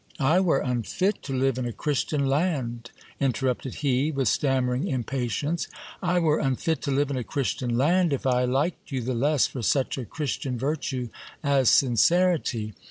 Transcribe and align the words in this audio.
I 0.19 0.39
were 0.39 0.61
unfit 0.61 1.21
to 1.21 1.33
live 1.35 1.59
in 1.59 1.65
a 1.67 1.71
Christian 1.71 2.25
land! 2.25 2.89
interrupted 3.19 3.75
he, 3.85 4.11
with 4.11 4.29
stammering 4.29 4.87
impatience; 4.87 5.67
I 6.01 6.17
were 6.17 6.39
unfit 6.39 6.81
to 6.81 6.91
live 6.91 7.11
in 7.11 7.17
a 7.17 7.23
Christian 7.23 7.77
land 7.77 8.11
if 8.11 8.25
I 8.25 8.45
liked 8.45 8.91
you 8.91 9.01
the 9.01 9.13
less 9.13 9.45
for 9.45 9.61
such 9.61 9.99
a 9.99 10.05
Chris 10.05 10.37
tian 10.37 10.57
virtue 10.57 11.09
as 11.43 11.69
sincerity. 11.69 12.73